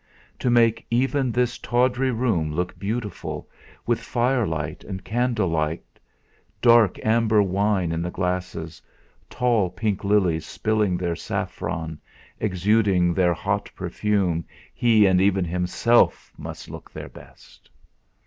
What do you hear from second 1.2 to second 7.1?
this tawdry room look beautiful, with firelight and candlelight, dark